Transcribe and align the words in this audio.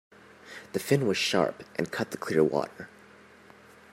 The 0.73 0.79
fin 0.79 1.05
was 1.05 1.17
sharp 1.17 1.63
and 1.75 1.91
cut 1.91 2.09
the 2.09 2.17
clear 2.17 2.43
water. 2.43 2.89